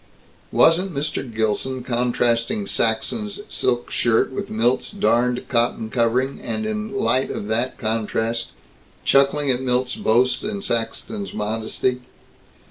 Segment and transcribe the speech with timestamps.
[0.51, 1.31] Wasn't Mr.
[1.31, 7.77] Gilson contrasting Saxton's silk shirt with Milt's darned cotton covering, and in light of that
[7.77, 8.47] contrast
[9.05, 11.99] chuckling at Milt's boast and Saxton's modesty?